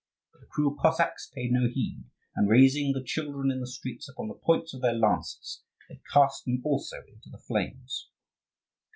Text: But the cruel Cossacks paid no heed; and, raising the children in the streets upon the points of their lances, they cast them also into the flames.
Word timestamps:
But 0.31 0.41
the 0.41 0.47
cruel 0.47 0.73
Cossacks 0.77 1.29
paid 1.31 1.51
no 1.51 1.67
heed; 1.71 2.05
and, 2.35 2.49
raising 2.49 2.91
the 2.91 3.03
children 3.03 3.51
in 3.51 3.59
the 3.59 3.67
streets 3.67 4.09
upon 4.09 4.29
the 4.29 4.33
points 4.33 4.73
of 4.73 4.81
their 4.81 4.95
lances, 4.95 5.61
they 5.89 6.01
cast 6.11 6.43
them 6.45 6.59
also 6.65 7.03
into 7.07 7.29
the 7.29 7.37
flames. 7.37 8.09